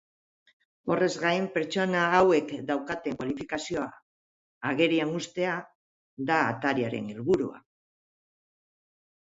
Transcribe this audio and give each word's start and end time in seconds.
Horrez 0.93 1.17
gain, 1.23 1.43
pertsona 1.57 2.05
hauek 2.21 2.55
daukaten 2.71 3.19
kualifikazioa 3.19 3.85
agerian 4.71 5.15
uztea 5.21 5.55
da 6.33 6.43
atariaren 6.57 7.15
helburua. 7.17 7.65